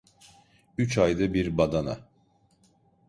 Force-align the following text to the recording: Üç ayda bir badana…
Üç 0.77 0.97
ayda 0.97 1.33
bir 1.33 1.57
badana… 1.57 1.97